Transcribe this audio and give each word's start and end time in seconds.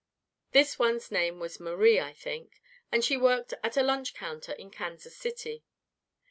This 0.51 0.79
one's 0.79 1.11
name 1.11 1.39
was 1.39 1.59
Marie, 1.59 1.99
I 1.99 2.11
think, 2.11 2.59
and 2.91 3.05
she 3.05 3.17
worked 3.17 3.53
at 3.61 3.77
a 3.77 3.83
lunch 3.83 4.15
counter 4.15 4.53
in 4.53 4.71
Kansas 4.71 5.15
City. 5.15 5.63